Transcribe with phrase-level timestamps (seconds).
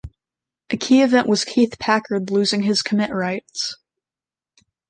[0.71, 3.77] A key event was Keith Packard losing his commit rights.